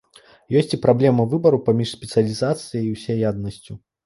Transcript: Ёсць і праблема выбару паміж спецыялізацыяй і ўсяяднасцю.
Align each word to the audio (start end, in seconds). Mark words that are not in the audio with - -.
Ёсць 0.61 0.71
і 0.77 0.79
праблема 0.85 1.25
выбару 1.33 1.59
паміж 1.67 1.93
спецыялізацыяй 1.99 2.83
і 2.89 2.97
ўсяяднасцю. 2.97 3.73